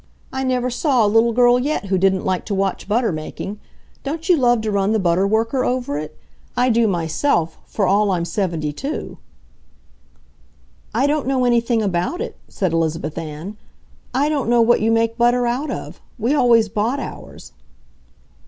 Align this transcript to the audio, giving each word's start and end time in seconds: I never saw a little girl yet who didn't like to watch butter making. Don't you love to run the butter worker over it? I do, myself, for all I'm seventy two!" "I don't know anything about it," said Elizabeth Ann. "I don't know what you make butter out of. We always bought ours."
I 0.33 0.43
never 0.43 0.71
saw 0.71 1.05
a 1.05 1.05
little 1.07 1.31
girl 1.31 1.59
yet 1.59 1.85
who 1.85 1.97
didn't 1.99 2.25
like 2.25 2.43
to 2.45 2.55
watch 2.55 2.87
butter 2.89 3.11
making. 3.11 3.59
Don't 4.03 4.27
you 4.27 4.35
love 4.35 4.61
to 4.61 4.71
run 4.71 4.93
the 4.93 4.99
butter 4.99 5.27
worker 5.27 5.63
over 5.63 5.95
it? 5.99 6.17
I 6.57 6.71
do, 6.71 6.87
myself, 6.87 7.59
for 7.67 7.85
all 7.85 8.09
I'm 8.09 8.25
seventy 8.25 8.73
two!" 8.73 9.19
"I 10.91 11.05
don't 11.05 11.27
know 11.27 11.45
anything 11.45 11.83
about 11.83 12.19
it," 12.19 12.35
said 12.47 12.73
Elizabeth 12.73 13.15
Ann. 13.15 13.57
"I 14.11 14.27
don't 14.27 14.49
know 14.49 14.59
what 14.59 14.81
you 14.81 14.89
make 14.91 15.19
butter 15.19 15.45
out 15.45 15.69
of. 15.69 16.01
We 16.17 16.33
always 16.33 16.67
bought 16.67 16.99
ours." 16.99 17.51